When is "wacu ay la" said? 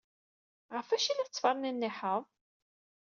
0.89-1.25